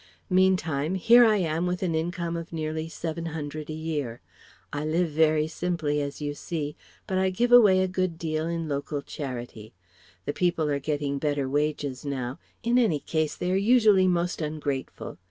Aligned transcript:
Meantime, 0.31 0.95
here 0.95 1.23
I 1.23 1.35
am 1.37 1.67
with 1.67 1.83
an 1.83 1.93
income 1.93 2.35
of 2.35 2.51
nearly 2.51 2.87
£700 2.87 3.69
a 3.69 3.73
year. 3.73 4.19
I 4.73 4.83
live 4.83 5.09
very 5.09 5.47
simply, 5.47 6.01
as 6.01 6.19
you 6.19 6.33
see, 6.33 6.75
but 7.05 7.19
I 7.19 7.29
give 7.29 7.51
away 7.51 7.81
a 7.81 7.87
good 7.87 8.17
deal 8.17 8.47
in 8.47 8.67
local 8.67 9.03
charity. 9.03 9.75
The 10.25 10.33
people 10.33 10.71
are 10.71 10.79
getting 10.79 11.19
better 11.19 11.47
wages 11.47 12.03
now; 12.03 12.39
in 12.63 12.79
any 12.79 12.99
case 12.99 13.35
they 13.35 13.51
are 13.51 13.55
usually 13.55 14.07
most 14.07 14.41
ungrateful. 14.41 15.19